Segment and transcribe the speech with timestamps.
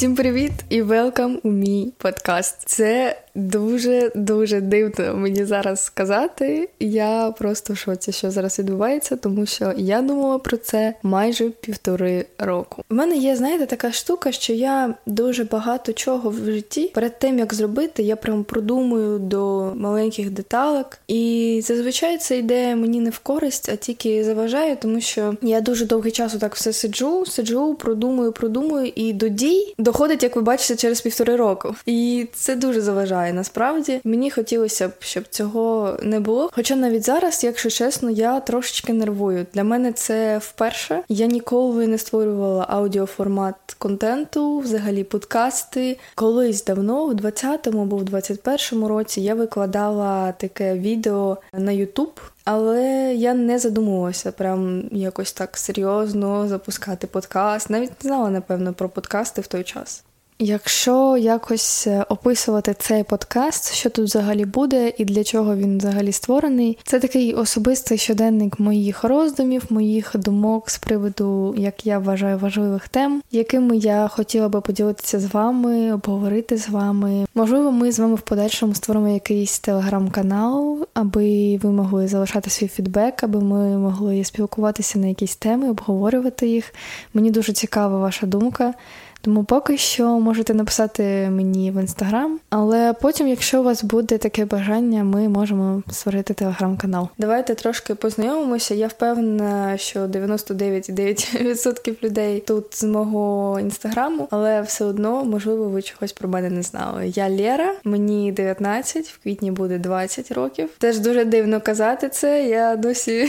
[0.00, 2.62] Всім привіт і велкам у мій подкаст.
[2.68, 6.68] Це дуже дуже дивно мені зараз сказати.
[6.80, 12.26] Я просто в шоці, що зараз відбувається, тому що я думала про це майже півтори
[12.38, 12.82] року.
[12.90, 17.38] У мене є, знаєте, така штука, що я дуже багато чого в житті перед тим
[17.38, 20.98] як зробити, я прям продумую до маленьких деталок.
[21.08, 25.86] І зазвичай це йде мені не в користь, а тільки заважає, тому що я дуже
[25.86, 30.76] довгий час так все сиджу, сиджу, продумую, продумую, і до дій доходить, як ви бачите,
[30.76, 31.74] через півтори року.
[31.86, 33.19] І це дуже заважає.
[33.32, 36.50] Насправді мені хотілося б, щоб цього не було.
[36.52, 39.46] Хоча навіть зараз, якщо чесно, я трошечки нервую.
[39.54, 41.02] Для мене це вперше.
[41.08, 45.98] Я ніколи не створювала аудіоформат контенту, взагалі подкасти.
[46.14, 52.20] Колись давно, в 20-му або в 21-му році, я викладала таке відео на YouTube.
[52.44, 57.70] Але я не задумувалася прям якось так серйозно запускати подкаст.
[57.70, 60.04] Навіть не знала, напевно, про подкасти в той час.
[60.42, 66.12] Якщо якось е, описувати цей подкаст, що тут взагалі буде і для чого він взагалі
[66.12, 72.88] створений, це такий особистий щоденник моїх роздумів, моїх думок з приводу, як я вважаю, важливих
[72.88, 77.26] тем, якими я хотіла би поділитися з вами, обговорити з вами.
[77.34, 83.24] Можливо, ми з вами в подальшому створимо якийсь телеграм-канал, аби ви могли залишати свій фідбек,
[83.24, 86.74] аби ми могли спілкуватися на якісь теми, обговорювати їх.
[87.14, 88.74] Мені дуже цікава ваша думка.
[89.22, 94.44] Тому поки що можете написати мені в інстаграм, але потім, якщо у вас буде таке
[94.44, 97.08] бажання, ми можемо створити телеграм-канал.
[97.18, 98.74] Давайте трошки познайомимося.
[98.74, 106.12] Я впевнена, що 99,9% людей тут з мого інстаграму, але все одно, можливо, ви чогось
[106.12, 107.08] про мене не знали.
[107.08, 110.68] Я Лєра, мені 19, в квітні буде 20 років.
[110.78, 112.48] Теж дуже дивно казати це.
[112.48, 113.28] Я досі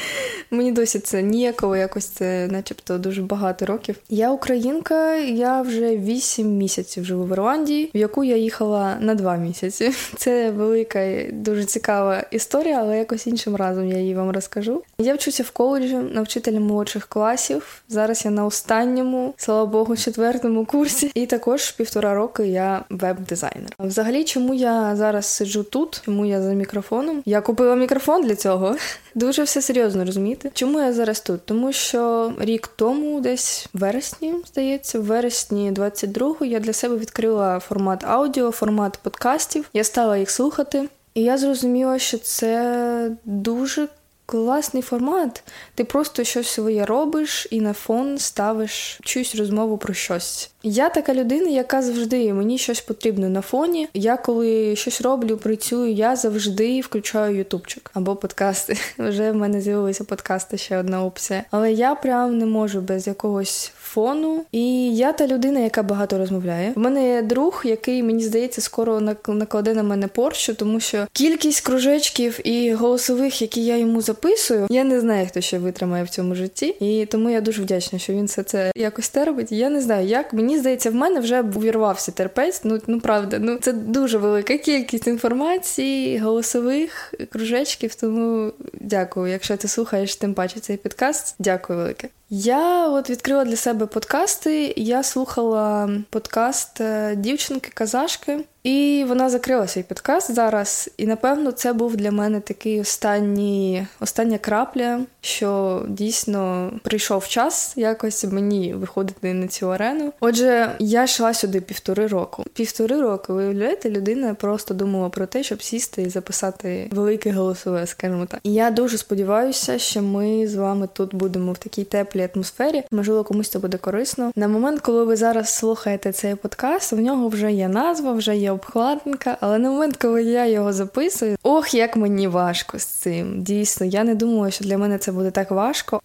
[0.50, 3.96] мені досі це ніяково, якось це, начебто, дуже багато років.
[4.08, 9.36] Я українка я вже 8 місяців живу в Ірландії, в яку я їхала на 2
[9.36, 9.92] місяці.
[10.16, 14.82] Це велика і дуже цікава історія, але якось іншим разом я її вам розкажу.
[14.98, 17.82] Я вчуся в коледжі на вчителя молодших класів.
[17.88, 21.10] Зараз я на останньому, слава Богу, четвертому курсі.
[21.14, 23.74] І також півтора роки я веб-дизайнер.
[23.78, 26.02] Взагалі, чому я зараз сиджу тут?
[26.04, 27.22] Чому я за мікрофоном?
[27.26, 28.76] Я купила мікрофон для цього.
[29.14, 30.50] Дуже все серйозно розумієте.
[30.54, 31.46] Чому я зараз тут?
[31.46, 38.04] Тому що рік тому, десь вересні, здається, в вересні 22-го я для себе відкрила формат
[38.04, 39.68] аудіо, формат подкастів.
[39.72, 43.88] Я стала їх слухати, і я зрозуміла, що це дуже
[44.26, 45.42] класний формат.
[45.74, 50.50] Ти просто щось своє робиш і на фон ставиш чусь розмову про щось.
[50.62, 53.88] Я така людина, яка завжди мені щось потрібно на фоні.
[53.94, 58.76] Я коли щось роблю, працюю, я завжди включаю ютубчик або подкасти.
[58.98, 61.44] Вже в мене з'явилися подкасти ще одна опція.
[61.50, 64.44] Але я прям не можу без якогось фону.
[64.52, 66.72] І я та людина, яка багато розмовляє.
[66.76, 71.60] У мене є друг, який мені здається скоро накладе на мене порчу, тому що кількість
[71.60, 76.34] кружечків і голосових, які я йому записую, я не знаю, хто ще витримає в цьому
[76.34, 76.66] житті.
[76.66, 79.52] І тому я дуже вдячна, що він все це якось терпить.
[79.52, 82.60] Я не знаю, як мені здається, в мене вже увірвався терпець.
[82.64, 87.94] Ну ну правда, ну це дуже велика кількість інформації, голосових кружечків.
[87.94, 89.32] Тому дякую.
[89.32, 91.34] Якщо ти слухаєш, тим паче цей підкаст.
[91.38, 92.08] Дякую велике.
[92.34, 94.74] Я от відкрила для себе подкасти.
[94.76, 98.44] Я слухала подкаст е, дівчинки-казашки.
[98.64, 100.90] І вона закрила свій підкаст зараз.
[100.96, 108.24] І напевно це був для мене такий останній, остання крапля, що дійсно прийшов час якось
[108.24, 110.12] мені виходити на цю арену.
[110.20, 112.44] Отже, я йшла сюди півтори року.
[112.54, 118.26] Півтори роки, виявляєте, людина просто думала про те, щоб сісти і записати велике голосове, скажімо
[118.26, 118.40] так.
[118.42, 122.82] І я дуже сподіваюся, що ми з вами тут будемо в такій теплій атмосфері.
[122.90, 124.32] Можливо, комусь це буде корисно.
[124.36, 128.52] На момент, коли ви зараз слухаєте цей подкаст, в нього вже є назва, вже є
[128.52, 133.42] обкладинка, але на момент, коли я його записую, ох, як мені важко з цим.
[133.42, 136.00] Дійсно, я не думала, що для мене це буде так важко.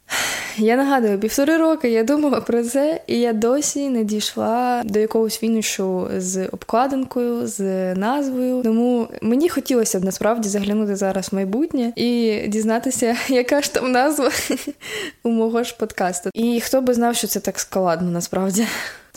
[0.58, 5.38] Я нагадую, півтори роки я думала про це, і я досі не дійшла до якогось
[5.38, 7.60] фінішу з обкладинкою, з
[7.96, 8.64] назвою.
[8.64, 14.30] Тому мені хотілося б насправді заглянути зараз в майбутнє і дізнатися, яка ж там назва
[15.24, 16.07] у мого ж подкасту.
[16.34, 18.68] І хто би знав, що це так складно насправді.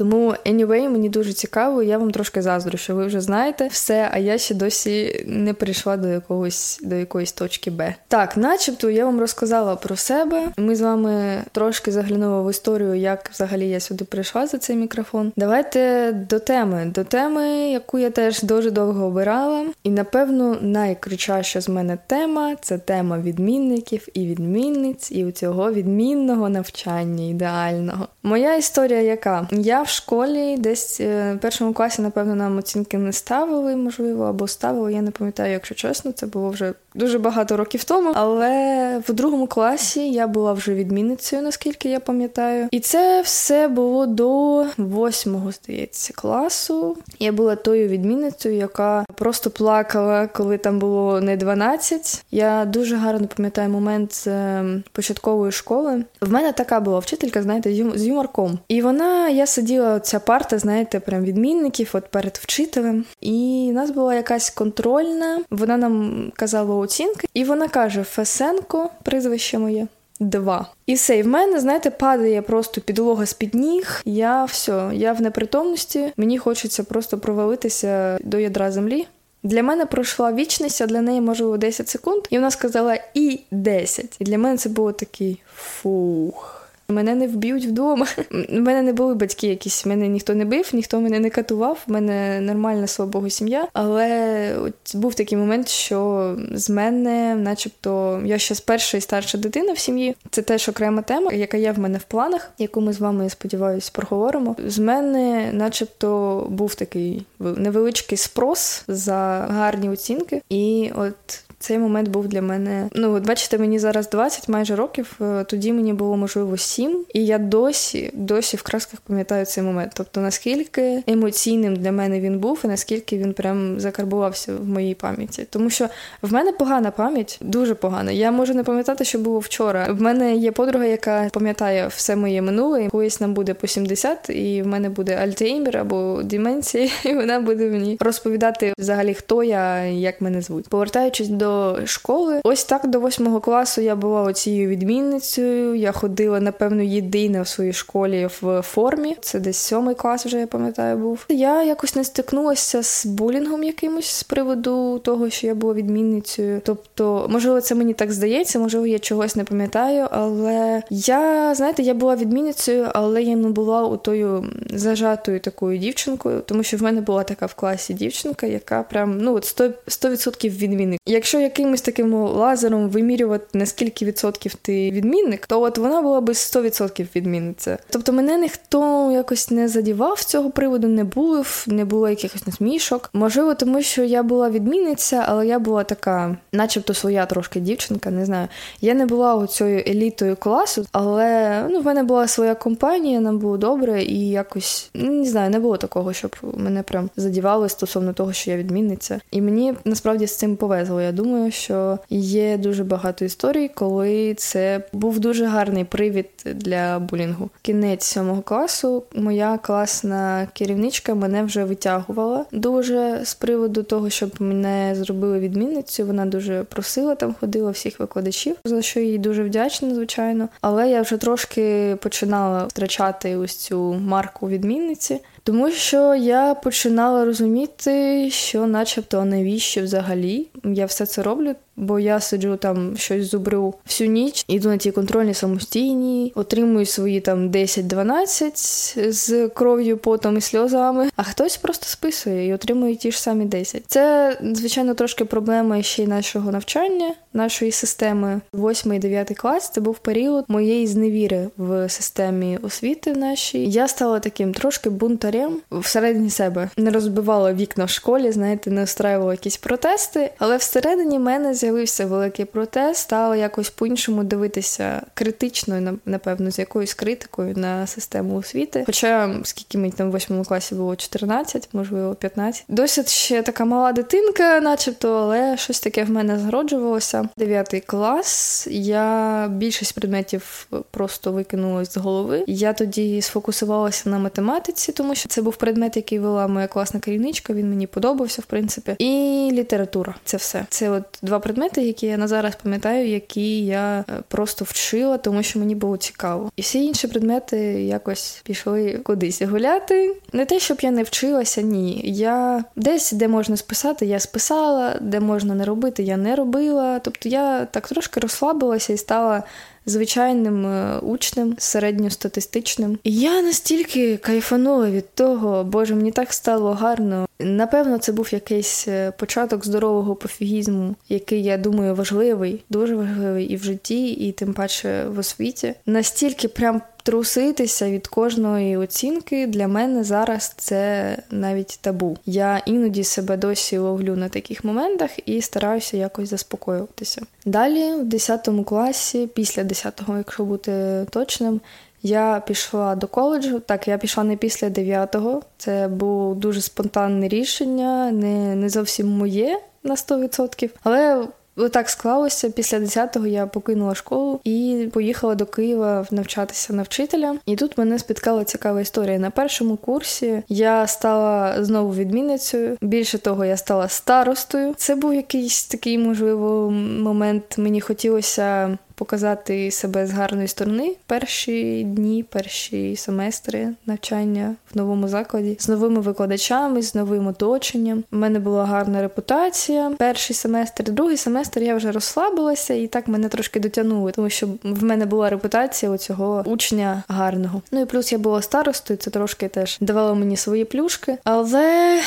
[0.00, 4.18] Тому anyway, мені дуже цікаво, я вам трошки заздрю, що ви вже знаєте все, а
[4.18, 7.94] я ще досі не прийшла до якогось до якоїсь точки Б.
[8.08, 10.48] Так, начебто, я вам розказала про себе.
[10.56, 15.32] Ми з вами трошки заглянули в історію, як взагалі я сюди прийшла за цей мікрофон.
[15.36, 19.66] Давайте до теми, до теми, яку я теж дуже довго обирала.
[19.82, 26.48] І напевно найкричаща з мене тема це тема відмінників і відмінниць, і у цього відмінного
[26.48, 28.08] навчання ідеального.
[28.22, 29.48] Моя історія яка?
[29.50, 34.92] Я школі десь е, в першому класі, напевно, нам оцінки не ставили, можливо, або ставили.
[34.92, 38.12] Я не пам'ятаю, якщо чесно, це було вже дуже багато років тому.
[38.14, 42.68] Але в другому класі я була вже відмінницею, наскільки я пам'ятаю.
[42.70, 46.96] І це все було до восьмого, здається, класу.
[47.18, 52.24] Я була тою відмінницею, яка просто плакала, коли там було не 12.
[52.30, 56.04] Я дуже гарно пам'ятаю момент з ем, початкової школи.
[56.20, 58.58] В мене така була вчителька, знаєте, з юморком.
[58.68, 63.04] І вона, я сиділа, ця парта, знаєте, прям відмінників, от перед вчителем.
[63.20, 65.40] І в нас була якась контрольна.
[65.50, 69.86] Вона нам казала оцінки, і вона каже: Фесенко, прізвище моє.
[70.20, 70.66] Два.
[70.86, 74.02] І все, і в мене, знаєте, падає просто підлога з під ніг.
[74.04, 76.12] Я все, я в непритомності.
[76.16, 79.06] Мені хочеться просто провалитися до ядра землі.
[79.42, 82.22] Для мене пройшла вічність, а для неї, можливо, 10 секунд.
[82.30, 84.16] І вона сказала і 10.
[84.18, 86.59] І для мене це було такий фух.
[86.90, 88.06] Мене не вб'ють вдома.
[88.48, 89.86] У мене не були батьки якісь.
[89.86, 91.78] Мене ніхто не бив, ніхто мене не катував.
[91.88, 93.68] У мене нормальна слава Богу, сім'я.
[93.72, 99.72] Але от був такий момент, що з мене, начебто, я ще з перша старша дитина
[99.72, 100.16] в сім'ї.
[100.30, 103.30] Це теж окрема тема, яка є в мене в планах, яку ми з вами я
[103.30, 104.56] сподіваюся проговоримо.
[104.66, 112.28] З мене, начебто, був такий невеличкий спрос за гарні оцінки, і от цей момент був
[112.28, 112.88] для мене.
[112.94, 115.12] Ну, от бачите, мені зараз 20 майже років.
[115.20, 119.92] Е, тоді мені було можливо 7, і я досі, досі в красках пам'ятаю цей момент.
[119.94, 125.46] Тобто, наскільки емоційним для мене він був, і наскільки він прям закарбувався в моїй пам'яті.
[125.50, 125.88] Тому що
[126.22, 128.12] в мене погана пам'ять, дуже погана.
[128.12, 129.92] Я можу не пам'ятати, що було вчора.
[129.92, 132.88] В мене є подруга, яка пам'ятає все моє минуле.
[132.90, 137.70] Колись нам буде по 70, і в мене буде альцгеймер або деменція, і вона буде
[137.70, 140.68] мені розповідати взагалі, хто я, як мене звуть.
[140.68, 141.49] Повертаючись до
[141.84, 142.40] школи.
[142.44, 145.74] Ось так до восьмого класу я була оцією відмінницею.
[145.74, 149.16] Я ходила, напевно, єдина в своїй школі в формі.
[149.20, 151.24] Це десь сьомий клас, вже я пам'ятаю, був.
[151.28, 156.60] Я якось не стикнулася з булінгом якимось з приводу того, що я була відмінницею.
[156.64, 161.94] Тобто, можливо, це мені так здається, можливо, я чогось не пам'ятаю, але я, знаєте, я
[161.94, 167.00] була відмінницею, але я не була у тою зажатою такою дівчинкою, тому що в мене
[167.00, 171.00] була така в класі дівчинка, яка прям ну от 100%, 100% відмінник.
[171.06, 177.06] Якщо якимось таким лазером вимірювати наскільки відсотків ти відмінник, то от вона була би 100%
[177.16, 177.78] відмінниця.
[177.90, 183.10] Тобто мене ніхто якось не задівав з цього приводу, не був, не було якихось насмішок.
[183.12, 188.24] Можливо, тому що я була відмінниця, але я була така, начебто, своя трошки дівчинка, не
[188.24, 188.48] знаю.
[188.80, 193.56] Я не була оцею елітою класу, але ну, в мене була своя компанія, нам було
[193.56, 198.50] добре, і якось не знаю, не було такого, щоб мене прям задівали стосовно того, що
[198.50, 199.20] я відмінниця.
[199.30, 201.00] І мені насправді з цим повезло.
[201.00, 206.98] Я думаю думаю, що є дуже багато історій, коли це був дуже гарний привід для
[206.98, 207.50] булінгу.
[207.62, 214.94] Кінець сьомого класу моя класна керівничка мене вже витягувала дуже з приводу того, щоб мене
[214.94, 216.06] зробили відмінницю.
[216.06, 220.48] Вона дуже просила там, ходила всіх викладачів, за що їй дуже вдячна, звичайно.
[220.60, 225.20] Але я вже трошки починала втрачати ось цю марку відмінниці.
[225.42, 232.20] Тому що я починала розуміти, що, начебто, навіщо взагалі я все це роблю, бо я
[232.20, 239.10] сиджу там щось зубрю всю ніч, іду на ті контрольні самостійні, отримую свої там 10-12
[239.12, 243.82] з кров'ю, потом і сльозами, а хтось просто списує і отримує ті ж самі 10.
[243.86, 248.40] Це, звичайно, трошки проблема ще й нашого навчання, нашої системи.
[248.54, 253.66] 8 і 9 клас це був період моєї зневіри в системі освіти нашій.
[253.66, 256.70] Я стала таким трошки бунтарем всередині себе.
[256.76, 262.06] Не розбивала вікна в школі, знаєте, не устраювала якісь протести, але всередині мене з'явилася з'явився
[262.06, 268.82] великий протест, стало якось по-іншому дивитися критично, напевно, з якоюсь критикою на систему освіти.
[268.86, 272.64] Хоча скільки мені там в восьмому класі було 14, можливо, 15.
[272.68, 277.28] Досить ще така мала дитинка, начебто, але щось таке в мене згороджувалося.
[277.36, 278.66] Дев'ятий клас.
[278.70, 282.44] Я більшість предметів просто викинула з голови.
[282.46, 287.52] Я тоді сфокусувалася на математиці, тому що це був предмет, який вела моя класна керівничка.
[287.52, 288.94] Він мені подобався, в принципі.
[288.98, 290.14] І література.
[290.24, 290.66] Це все.
[290.68, 295.42] Це от два предмети які я на зараз пам'ятаю, які я е, просто вчила, тому
[295.42, 296.50] що мені було цікаво.
[296.56, 300.16] І всі інші предмети якось пішли кудись гуляти.
[300.32, 302.00] Не те, щоб я не вчилася, ні.
[302.04, 306.98] Я десь, де можна списати, я списала, де можна не робити, я не робила.
[306.98, 309.42] Тобто я так трошки розслабилася і стала
[309.86, 312.98] звичайним е, учнем, середньостатистичним.
[313.04, 317.26] Я настільки кайфанула від того, боже, мені так стало гарно.
[317.40, 323.56] Напевно, це був якийсь е, початок здорового пофігізму, який я думаю важливий, дуже важливий і
[323.56, 325.74] в житті, і тим паче в освіті.
[325.86, 332.16] Настільки прям труситися від кожної оцінки для мене зараз це навіть табу.
[332.26, 337.22] Я іноді себе досі ловлю на таких моментах і стараюся якось заспокоюватися.
[337.44, 341.60] Далі, в 10 класі, після 10-го, якщо бути точним,
[342.02, 343.60] я пішла до коледжу.
[343.66, 345.42] Так, я пішла не після 9-го.
[345.58, 350.70] Це було дуже спонтанне рішення, не не зовсім моє на 100%.
[350.82, 351.26] Але
[351.68, 352.50] так склалося.
[352.50, 357.36] Після 10-го я покинула школу і поїхала до Києва навчатися на вчителя.
[357.46, 359.18] І тут мене спіткала цікава історія.
[359.18, 362.76] На першому курсі я стала знову відмінницею.
[362.80, 364.74] Більше того, я стала старостою.
[364.76, 367.58] Це був якийсь такий можливо момент.
[367.58, 375.56] Мені хотілося показати себе з гарної сторони перші дні, перші семестри навчання в новому закладі
[375.60, 378.04] з новими викладачами, з новим оточенням.
[378.12, 379.92] У мене була гарна репутація.
[379.98, 384.84] Перший семестр, другий семестр я вже розслабилася, і так мене трошки дотягнули, тому що в
[384.84, 387.62] мене була репутація цього учня гарного.
[387.72, 392.00] Ну і плюс я була старостою, це трошки теж давало мені свої плюшки, але.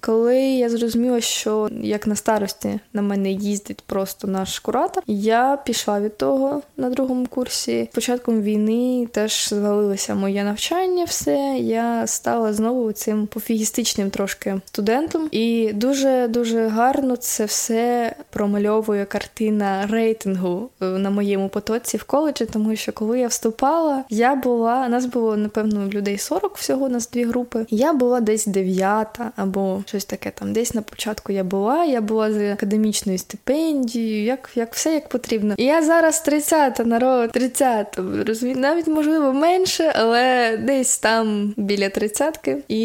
[0.00, 6.00] Коли я зрозуміла, що як на старості на мене їздить просто наш куратор, я пішла
[6.00, 7.88] від того на другому курсі.
[7.92, 15.70] Початком війни теж звалилося моє навчання, все я стала знову цим пофігістичним трошки студентом, і
[15.74, 22.76] дуже дуже гарно це все промальовує картина рейтингу е, на моєму потоці в коледжі, тому
[22.76, 27.66] що коли я вступала, я була нас було напевно людей 40 всього нас дві групи.
[27.70, 30.30] Я була десь дев'ята або щось таке.
[30.30, 35.08] Там десь на початку я була, я була з академічною стипендією, як як все як
[35.08, 35.54] потрібно.
[35.56, 42.56] І я зараз 30-та, народ, 30-та, розумієте, навіть можливо менше, але десь там біля 30-ки.
[42.68, 42.80] І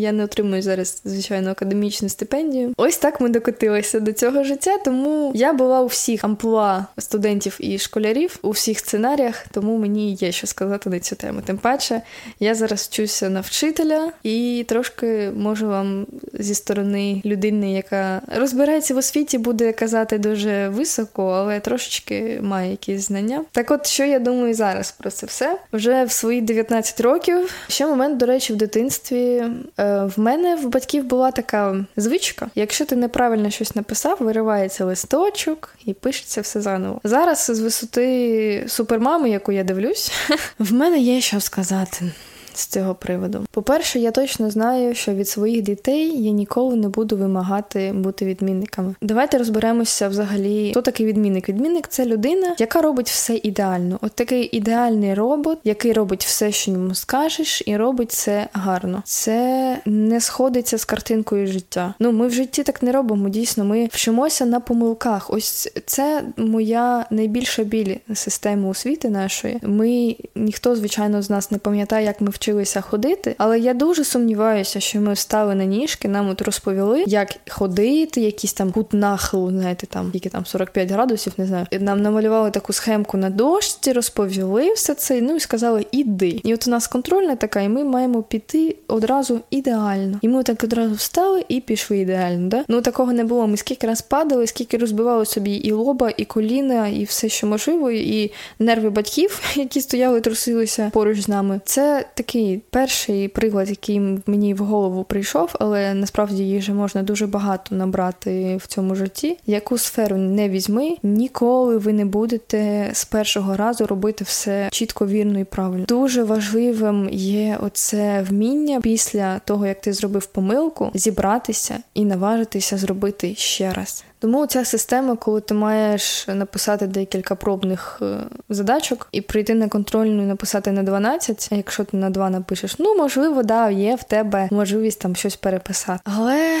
[0.00, 2.74] я не отримую зараз, звичайно, академічну стипендію.
[2.76, 7.78] Ось так ми докотилися до цього життя, тому я була у всіх амплуа студентів і
[7.78, 11.40] школярів, у всіх сценаріях, тому мені є що сказати на цю тему.
[11.44, 12.02] Тим паче,
[12.40, 16.06] я зараз вчуся на вчителя і трошки можу вам
[16.42, 23.06] зі сторони людини, яка розбирається в освіті, буде казати дуже високо, але трошечки має якісь
[23.06, 23.44] знання.
[23.52, 27.54] Так, от що я думаю зараз про це все вже в свої 19 років.
[27.68, 29.42] Ще момент, до речі, в дитинстві
[29.78, 35.74] е, в мене в батьків була така звичка: якщо ти неправильно щось написав, виривається листочок
[35.84, 37.00] і пишеться все заново.
[37.04, 40.12] Зараз з висоти супермами, яку я дивлюсь,
[40.58, 42.12] в мене є що сказати
[42.54, 43.46] з цього приводу.
[43.50, 48.94] По-перше, я точно знаю, що від своїх дітей я ніколи не буду вимагати бути відмінниками.
[49.02, 51.48] Давайте розберемося взагалі, хто такий відмінник.
[51.48, 53.98] Відмінник це людина, яка робить все ідеально.
[54.02, 59.02] От такий ідеальний робот, який робить все, що йому скажеш, і робить це гарно.
[59.04, 61.94] Це не сходиться з картинкою життя.
[61.98, 63.28] Ну, ми в житті так не робимо.
[63.28, 65.30] Дійсно, ми вчимося на помилках.
[65.30, 69.58] Ось це моя найбільша біль системи освіти нашої.
[69.62, 74.80] Ми ніхто, звичайно, з нас не пам'ятає, як ми вчилися ходити, але я дуже сумніваюся,
[74.80, 79.86] що ми встали на ніжки, нам от розповіли, як ходити, якийсь там кут нахилу, знаєте,
[79.86, 81.66] там тільки там 45 градусів, не знаю.
[81.80, 86.40] Нам намалювали таку схемку на дошці, розповіли все це, ну і сказали іди.
[86.44, 90.18] І от у нас контрольна така, і ми маємо піти одразу ідеально.
[90.22, 92.48] І ми так одразу встали і пішли ідеально.
[92.48, 92.64] Да?
[92.68, 93.46] Ну такого не було.
[93.46, 97.90] Ми скільки раз падали, скільки розбивали собі і лоба, і коліна, і все, що можливо,
[97.90, 101.60] і нерви батьків, які стояли, трусилися поруч з нами.
[101.64, 107.02] Це таке такий перший приклад, який мені в голову прийшов, але насправді їх вже можна
[107.02, 109.38] дуже багато набрати в цьому житті.
[109.46, 115.38] Яку сферу не візьми, ніколи ви не будете з першого разу робити все чітко, вірно
[115.38, 115.84] і правильно.
[115.84, 123.34] Дуже важливим є оце вміння після того, як ти зробив помилку, зібратися і наважитися зробити
[123.34, 124.04] ще раз.
[124.20, 130.22] Тому ця система, коли ти маєш написати декілька пробних е, задачок і прийти на контрольну
[130.22, 134.02] і написати на 12, а якщо ти на 2 напишеш, ну можливо, да, є в
[134.02, 136.00] тебе можливість там щось переписати.
[136.04, 136.60] Але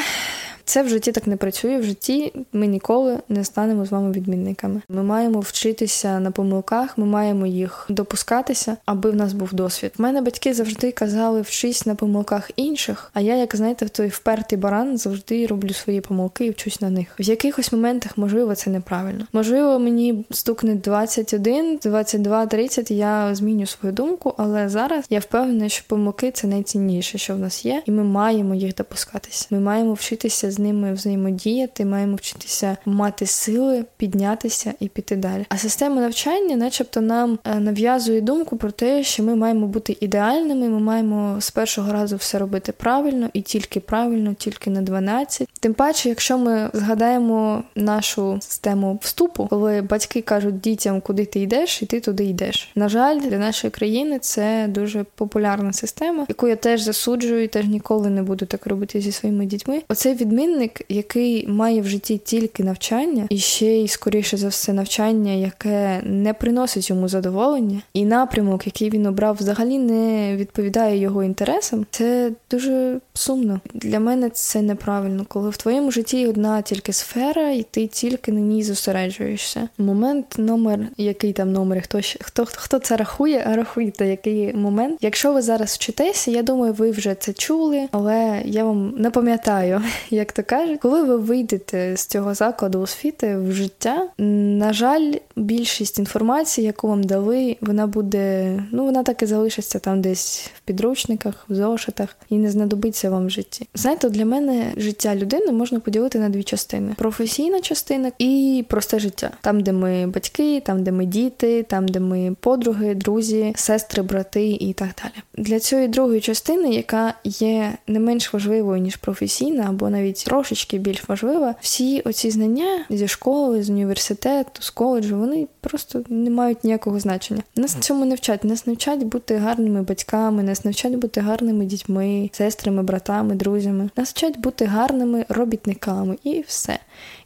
[0.70, 1.78] це в житті так не працює.
[1.78, 4.82] В житті ми ніколи не станемо з вами відмінниками.
[4.88, 9.92] Ми маємо вчитися на помилках, ми маємо їх допускатися, аби в нас був досвід.
[9.98, 13.10] У мене батьки завжди казали вчись на помилках інших.
[13.14, 17.08] А я, як знаєте, той впертий баран завжди роблю свої помилки і вчусь на них.
[17.18, 19.26] В якихось моментах, можливо, це неправильно.
[19.32, 25.84] Можливо, мені стукне 21, 22, 30, Я зміню свою думку, але зараз я впевнена, що
[25.88, 29.46] помилки це найцінніше, що в нас є, і ми маємо їх допускатися.
[29.50, 35.46] Ми маємо вчитися з ними взаємодіяти, маємо вчитися мати сили, піднятися і піти далі.
[35.48, 40.68] А система навчання, начебто, нам е, нав'язує думку про те, що ми маємо бути ідеальними,
[40.68, 45.48] ми маємо з першого разу все робити правильно і тільки правильно, тільки на 12.
[45.60, 51.82] Тим паче, якщо ми згадаємо нашу систему вступу, коли батьки кажуть дітям, куди ти йдеш,
[51.82, 52.70] і ти туди йдеш.
[52.74, 57.66] На жаль, для нашої країни це дуже популярна система, яку я теж засуджую, і теж
[57.66, 59.82] ніколи не буду так робити зі своїми дітьми.
[59.88, 65.32] Оцей відмінник, який має в житті тільки навчання, і ще й скоріше за все навчання,
[65.32, 71.86] яке не приносить йому задоволення, і напрямок, який він обрав, взагалі не відповідає його інтересам.
[71.90, 73.60] Це дуже сумно.
[73.74, 78.40] Для мене це неправильно, коли в твоєму житті одна тільки сфера, і ти тільки на
[78.40, 79.68] ній зосереджуєшся.
[79.78, 84.98] Момент номер, який там номер, хто хто хто це рахує, рахуйте, який момент.
[85.00, 89.82] Якщо ви зараз вчитеся, я думаю, ви вже це чули, але я вам не пам'ятаю,
[90.10, 95.98] як то кажуть, коли ви вийдете з цього закладу освіти в життя, на жаль, більшість
[95.98, 101.44] інформації, яку вам дали, вона буде, ну вона так і залишиться там десь в підручниках,
[101.48, 103.68] в зошитах і не знадобиться вам в житті.
[103.74, 109.30] Знаєте, для мене життя людини можна поділити на дві частини: професійна частина і просте життя,
[109.40, 114.50] там, де ми батьки, там, де ми діти, там, де ми подруги, друзі, сестри, брати
[114.50, 115.46] і так далі.
[115.46, 121.08] Для цієї другої частини, яка є не менш важливою ніж професійна, або навіть трошечки більш
[121.08, 127.00] важлива, всі оці знання зі школи, з університету, з коледжу, вони просто не мають ніякого
[127.00, 127.42] значення.
[127.56, 131.64] Нас цьому не вчать, нас не вчать бути гарними батьками, нас не вчать бути гарними
[131.64, 133.90] дітьми, сестрами, братами, друзями.
[133.96, 136.78] Нас вчать бути гарними робітниками і все.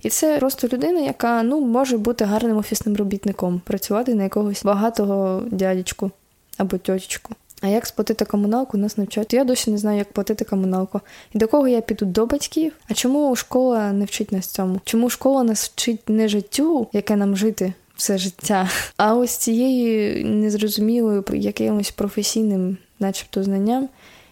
[0.02, 5.42] І це просто людина, яка ну може бути гарним офісним робітником, працювати на якогось багатого
[5.50, 6.10] дядечку
[6.58, 7.34] або тьотечку.
[7.60, 9.32] А як сплатити комуналку, нас навчають.
[9.32, 11.00] Я досі не знаю, як платити комуналку.
[11.34, 12.72] І до кого я піду до батьків?
[12.88, 14.80] А чому школа не вчить нас цьому?
[14.84, 21.24] Чому школа нас вчить не життю, яке нам жити все життя, а ось цією незрозумілою
[21.32, 23.88] якимось професійним, начебто, знанням,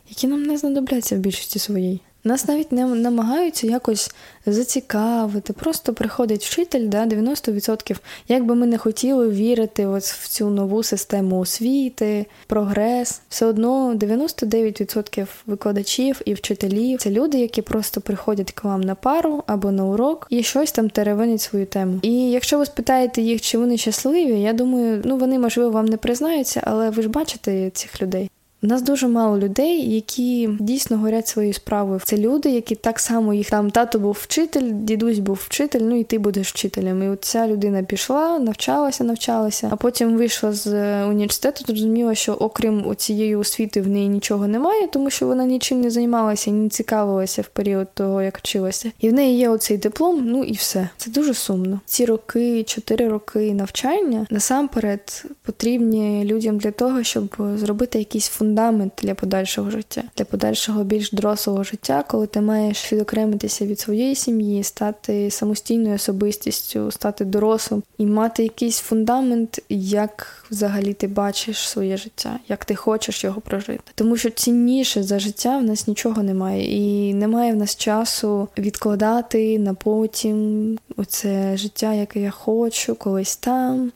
[0.09, 2.01] які нам не знадобляться в більшості своїй.
[2.25, 4.15] Нас навіть не намагаються якось
[4.47, 5.53] зацікавити.
[5.53, 7.97] Просто приходить вчитель, да, 90%.
[8.29, 13.95] Як би ми не хотіли вірити от в цю нову систему освіти, прогрес, все одно
[13.95, 19.85] 99% викладачів і вчителів це люди, які просто приходять к вам на пару або на
[19.85, 21.99] урок і щось там теревенять свою тему.
[22.03, 25.97] І якщо ви спитаєте їх, чи вони щасливі, я думаю, ну вони можливо вам не
[25.97, 28.31] признаються, але ви ж бачите цих людей.
[28.65, 32.01] У нас дуже мало людей, які дійсно горять своєю справою.
[32.05, 36.05] Це люди, які так само їх там тато був вчитель, дідусь був вчитель, ну і
[36.05, 37.03] ти будеш вчителем.
[37.03, 42.33] І от ця людина пішла, навчалася, навчалася, а потім вийшла з е, університету, зрозуміла, що
[42.33, 47.43] окрім цієї освіти в неї нічого немає, тому що вона нічим не займалася, не цікавилася
[47.43, 48.93] в період того, як вчилася.
[49.01, 50.89] І в неї є оцей диплом, ну і все.
[50.97, 51.81] Це дуже сумно.
[51.87, 58.93] Ці роки, чотири роки навчання насамперед потрібні людям для того, щоб зробити якийсь фундамент фундамент
[59.03, 64.65] для подальшого життя, для подальшого більш дорослого життя, коли ти маєш відокремитися від своєї сім'ї,
[64.65, 72.39] стати самостійною особистістю, стати дорослим і мати якийсь фундамент, як взагалі ти бачиш своє життя,
[72.49, 73.93] як ти хочеш його прожити.
[73.95, 79.59] Тому що цінніше за життя в нас нічого немає, і немає в нас часу відкладати
[79.59, 83.93] на потім оце життя, яке я хочу, колись там.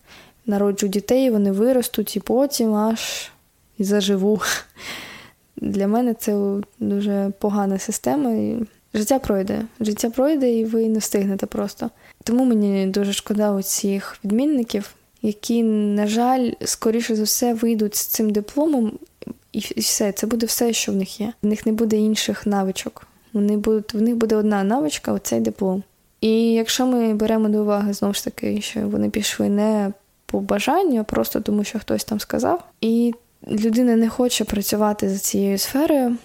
[0.48, 3.30] Народжу дітей, вони виростуть і потім аж
[3.78, 4.40] і заживу.
[5.56, 8.32] Для мене це дуже погана система.
[8.32, 8.56] І
[8.96, 9.62] Життя пройде.
[9.80, 11.90] Життя пройде, і ви не встигнете просто.
[12.24, 18.30] Тому мені дуже шкода оцих відмінників, які, на жаль, скоріше за все, вийдуть з цим
[18.30, 18.92] дипломом,
[19.52, 21.32] і все, це буде все, що в них є.
[21.42, 23.06] В них не буде інших навичок.
[23.32, 25.82] Вони будуть, В них буде одна навичка оцей диплом.
[26.20, 29.92] І якщо ми беремо до уваги знову ж таки, що вони пішли не
[30.26, 32.64] по бажанню, а просто тому, що хтось там сказав.
[32.80, 33.14] І
[33.48, 36.16] людина не хоче працювати за цією сферою,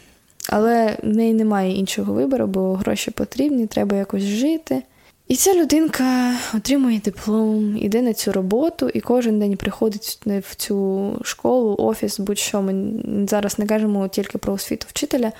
[0.50, 4.84] але в неї немає іншого вибору, бо гроші потрібні, треба якось жити.
[5.32, 11.12] І ця людинка отримує диплом, іде на цю роботу, і кожен день приходить в цю
[11.24, 12.62] школу, офіс, будь-що.
[12.62, 12.94] Ми
[13.28, 15.32] зараз не кажемо тільки про освіту вчителя,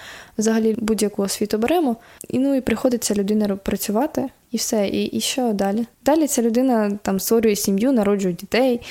[0.42, 1.96] взагалі будь-яку освіту беремо.
[2.30, 4.88] І ну і приходить ця людина працювати, і все.
[4.88, 5.86] І і що далі?
[6.06, 8.82] Далі ця людина там створює сім'ю, народжує дітей,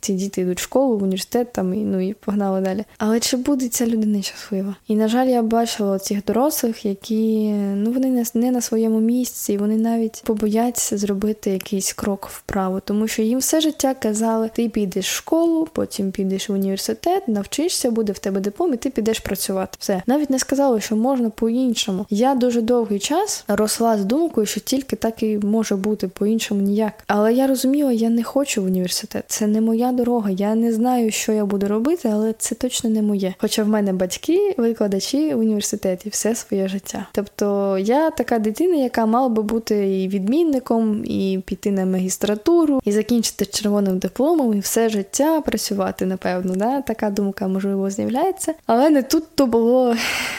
[0.00, 2.84] ці діти йдуть в школу, в університет там і ну і погнали далі.
[2.98, 4.76] Але чи буде ця людина щаслива?
[4.88, 9.76] І на жаль, я бачила цих дорослих, які ну вони не на своєму місці, вони
[9.76, 15.14] навіть побояться зробити якийсь крок вправо, тому що їм все життя казали: ти підеш в
[15.14, 19.76] школу, потім підеш в університет, навчишся, буде в тебе диплом, і ти підеш працювати.
[19.78, 22.06] Все навіть не сказали, що можна по-іншому.
[22.10, 26.92] Я дуже довгий час росла з думкою, що тільки так і може бути по-іншому ніяк.
[27.06, 29.24] Але я розуміла, я не хочу в університет.
[29.26, 30.30] Це не моя дорога.
[30.30, 33.34] Я не знаю, що я буду робити, але це точно не моє.
[33.38, 37.06] Хоча в мене батьки, викладачі в університеті все своє життя.
[37.12, 42.92] Тобто я така дитина, яка мала би бути і відмінником, і піти на магістратуру, і
[42.92, 46.56] закінчити червоним дипломом, і все життя працювати, напевно.
[46.56, 46.80] Да?
[46.80, 48.54] Така думка можливо з'являється.
[48.66, 49.96] Але не тут то було.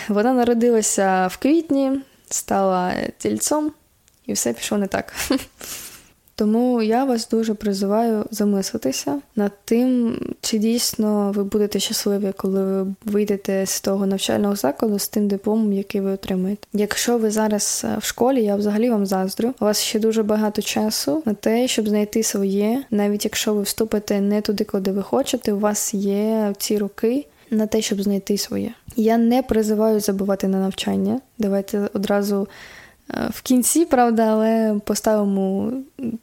[0.09, 1.91] Вона народилася в квітні,
[2.29, 3.71] стала тільцом,
[4.25, 5.13] і все пішло не так.
[6.35, 12.93] Тому я вас дуже призиваю замислитися над тим, чи дійсно ви будете щасливі, коли ви
[13.05, 16.67] вийдете з того навчального закладу з тим дипломом, який ви отримаєте.
[16.73, 19.53] Якщо ви зараз е, в школі, я взагалі вам заздрю.
[19.59, 24.21] У вас ще дуже багато часу на те, щоб знайти своє, навіть якщо ви вступите
[24.21, 27.25] не туди, куди ви хочете, у вас є ці роки.
[27.51, 28.73] На те, щоб знайти своє.
[28.95, 31.21] Я не призиваю забувати на навчання.
[31.37, 32.47] Давайте одразу
[33.29, 35.71] в кінці, правда, але поставимо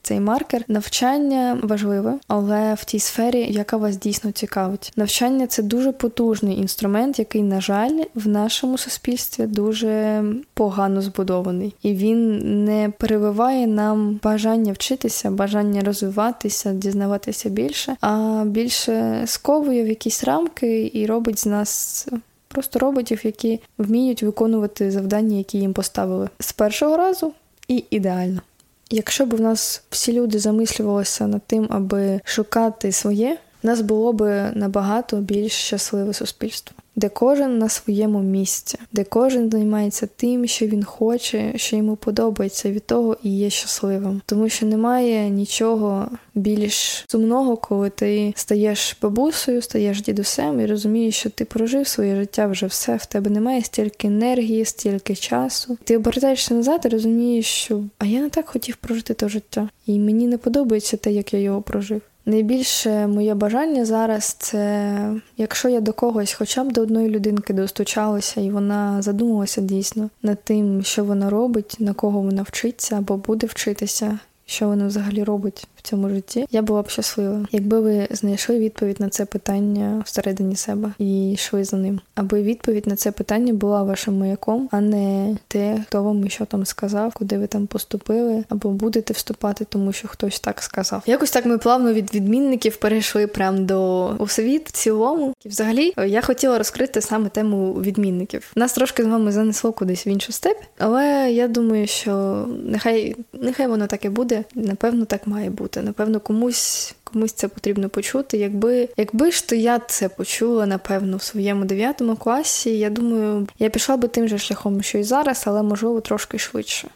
[0.03, 0.65] цей маркер.
[0.69, 4.93] Навчання важливе, але в тій сфері, яка вас дійсно цікавить.
[4.97, 10.25] Навчання це дуже потужний інструмент, який, на жаль, в нашому суспільстві дуже
[10.55, 19.23] погано збудований, і він не перевиває нам бажання вчитися, бажання розвиватися, дізнаватися більше, а більше
[19.27, 22.07] сковує в якісь рамки і робить з нас
[22.49, 27.33] просто роботів, які вміють виконувати завдання, які їм поставили з першого разу,
[27.69, 28.43] і ідеально.
[28.91, 34.51] Якщо б в нас всі люди замислювалися над тим, аби шукати своє, нас було б
[34.55, 40.85] набагато більш щасливе суспільство де кожен на своєму місці, де кожен займається тим, що він
[40.85, 47.57] хоче, що йому подобається, від того і є щасливим, тому що немає нічого більш сумного,
[47.57, 52.97] коли ти стаєш бабусею, стаєш дідусем і розумієш, що ти прожив своє життя вже все.
[52.97, 55.79] В тебе немає стільки енергії, стільки часу.
[55.85, 59.99] Ти обертаєшся назад і розумієш, що а я не так хотів прожити те життя, і
[59.99, 62.01] мені не подобається те, як я його прожив.
[62.29, 64.95] Найбільше моє бажання зараз це,
[65.37, 70.45] якщо я до когось, хоча б до одної людинки достучалася, і вона задумалася дійсно над
[70.45, 75.67] тим, що вона робить, на кого вона вчиться або буде вчитися, що вона взагалі робить
[75.79, 80.57] в цьому житті, я була б щаслива, якби ви знайшли відповідь на це питання всередині
[80.57, 82.01] себе і йшли за ним.
[82.15, 86.45] Аби відповідь на це питання була вашим маяком, а не те, хто вам і що
[86.45, 91.03] там сказав, куди ви там поступили, або будете вступати, тому що хтось так сказав.
[91.07, 95.35] Якось так ми плавно від відмінників перейшли прямо до освіт в цілому.
[95.45, 98.53] І взагалі я хотіла розкрити саме тему відмінників.
[98.57, 103.67] Нас трошки з вами занесло кудись в іншу степ, але я думаю, що нехай нехай
[103.67, 104.45] воно так і буде.
[104.55, 105.83] Напевно, так має бути бути.
[105.83, 108.39] Напевно, комусь комусь це потрібно почути.
[108.39, 113.71] Якби якби ж то я це почула, напевно, в своєму дев'ятому класі, я думаю, я
[113.71, 116.89] пішла би тим же шляхом, що і зараз, але можливо трошки швидше.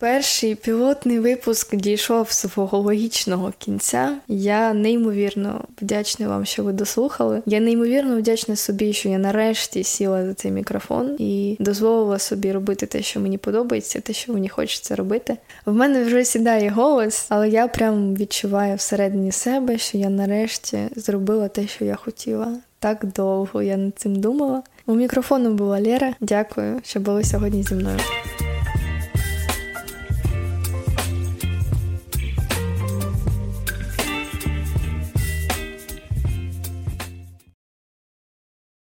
[0.00, 4.16] Перший пілотний випуск дійшов свого логічного кінця.
[4.28, 7.42] Я неймовірно вдячна вам, що ви дослухали.
[7.46, 12.86] Я неймовірно вдячна собі, що я нарешті сіла за цей мікрофон і дозволила собі робити
[12.86, 15.36] те, що мені подобається, те, що мені хочеться робити.
[15.66, 21.48] В мене вже сідає голос, але я прям відчуваю всередині себе, що я нарешті зробила
[21.48, 22.54] те, що я хотіла.
[22.78, 24.62] Так довго я над цим думала.
[24.86, 26.14] У мікрофону була Лера.
[26.20, 27.98] Дякую, що були сьогодні зі мною.